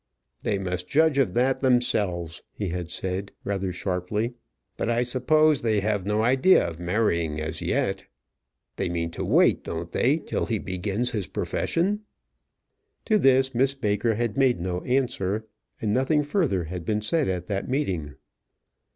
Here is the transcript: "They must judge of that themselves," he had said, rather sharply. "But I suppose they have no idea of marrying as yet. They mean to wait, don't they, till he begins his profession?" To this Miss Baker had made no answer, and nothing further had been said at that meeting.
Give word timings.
"They 0.41 0.57
must 0.57 0.87
judge 0.87 1.19
of 1.19 1.35
that 1.35 1.61
themselves," 1.61 2.41
he 2.53 2.69
had 2.69 2.89
said, 2.89 3.31
rather 3.43 3.71
sharply. 3.71 4.33
"But 4.75 4.89
I 4.89 5.03
suppose 5.03 5.61
they 5.61 5.79
have 5.81 6.07
no 6.07 6.23
idea 6.23 6.67
of 6.67 6.79
marrying 6.79 7.39
as 7.39 7.61
yet. 7.61 8.05
They 8.77 8.89
mean 8.89 9.11
to 9.11 9.23
wait, 9.23 9.63
don't 9.63 9.91
they, 9.91 10.17
till 10.17 10.47
he 10.47 10.57
begins 10.57 11.11
his 11.11 11.27
profession?" 11.27 11.99
To 13.05 13.19
this 13.19 13.53
Miss 13.53 13.75
Baker 13.75 14.15
had 14.15 14.37
made 14.39 14.59
no 14.59 14.81
answer, 14.85 15.45
and 15.79 15.93
nothing 15.93 16.23
further 16.23 16.63
had 16.63 16.83
been 16.83 17.03
said 17.03 17.27
at 17.29 17.45
that 17.45 17.69
meeting. 17.69 18.15